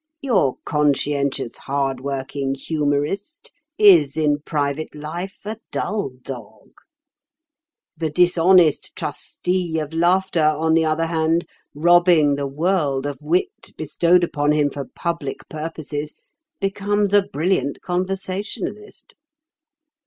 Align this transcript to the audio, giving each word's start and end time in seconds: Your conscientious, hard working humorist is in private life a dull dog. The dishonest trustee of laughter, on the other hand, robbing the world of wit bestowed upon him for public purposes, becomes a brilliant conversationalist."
Your 0.23 0.55
conscientious, 0.65 1.55
hard 1.59 1.99
working 1.99 2.55
humorist 2.55 3.51
is 3.77 4.17
in 4.17 4.39
private 4.39 4.95
life 4.95 5.41
a 5.45 5.57
dull 5.71 6.09
dog. 6.23 6.69
The 7.95 8.09
dishonest 8.09 8.95
trustee 8.95 9.77
of 9.77 9.93
laughter, 9.93 10.43
on 10.57 10.73
the 10.73 10.85
other 10.85 11.05
hand, 11.05 11.45
robbing 11.75 12.33
the 12.33 12.47
world 12.47 13.05
of 13.05 13.19
wit 13.21 13.73
bestowed 13.77 14.23
upon 14.23 14.53
him 14.53 14.71
for 14.71 14.85
public 14.85 15.47
purposes, 15.51 16.19
becomes 16.59 17.13
a 17.13 17.21
brilliant 17.21 17.83
conversationalist." 17.83 19.13